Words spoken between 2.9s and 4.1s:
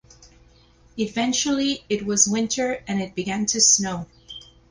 it began to snow.